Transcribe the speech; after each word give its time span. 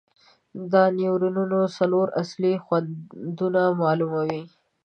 دا 0.71 0.83
نیورونونه 0.97 1.59
څلور 1.77 2.07
اصلي 2.21 2.53
خوندونه 2.63 3.61
معلوموي. 3.81 4.41